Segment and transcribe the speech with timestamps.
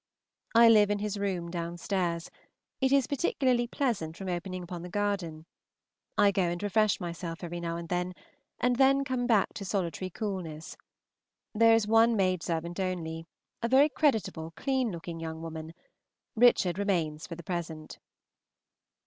[0.55, 2.31] I live in his room downstairs;
[2.79, 5.45] it is particularly pleasant from opening upon the garden.
[6.17, 8.15] I go and refresh myself every now and then,
[8.59, 10.75] and then come back to solitary coolness.
[11.53, 13.27] There is one maidservant only,
[13.61, 15.71] a very creditable, clean looking young woman.
[16.35, 17.99] Richard remains for the present.